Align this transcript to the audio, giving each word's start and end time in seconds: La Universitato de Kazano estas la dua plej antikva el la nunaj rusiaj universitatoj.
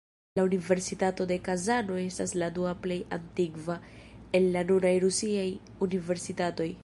La 0.37 0.43
Universitato 0.49 1.27
de 1.31 1.35
Kazano 1.47 1.97
estas 2.05 2.33
la 2.43 2.47
dua 2.55 2.71
plej 2.85 2.99
antikva 3.19 3.77
el 4.39 4.49
la 4.57 4.63
nunaj 4.71 4.95
rusiaj 5.07 5.49
universitatoj. 5.89 6.71